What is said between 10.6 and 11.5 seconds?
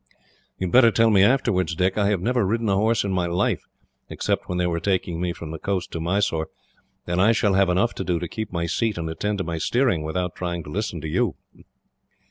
to listen to you."